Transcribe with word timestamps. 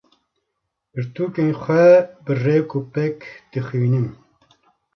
Pirtûkên 0.91 1.51
xwe 1.61 1.87
bi 2.23 2.33
rêk 2.43 2.69
û 2.77 2.79
pêk 2.93 3.17
dixwînim. 3.51 4.07